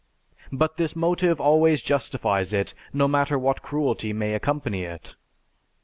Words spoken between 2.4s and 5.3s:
it, no matter what cruelty may accompany it.